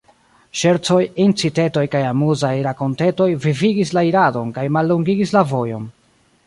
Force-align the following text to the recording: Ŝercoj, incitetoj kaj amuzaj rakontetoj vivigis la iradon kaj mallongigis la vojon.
Ŝercoj, 0.61 1.01
incitetoj 1.25 1.83
kaj 1.97 2.01
amuzaj 2.13 2.53
rakontetoj 2.69 3.29
vivigis 3.45 3.93
la 3.99 4.05
iradon 4.11 4.53
kaj 4.59 4.67
mallongigis 4.79 5.37
la 5.39 5.49
vojon. 5.55 5.89